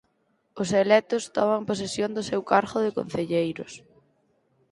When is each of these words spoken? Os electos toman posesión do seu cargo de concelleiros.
Os 0.61 0.69
electos 0.83 1.23
toman 1.37 1.67
posesión 1.69 2.11
do 2.13 2.23
seu 2.29 2.41
cargo 2.51 2.77
de 2.85 2.91
concelleiros. 2.97 3.71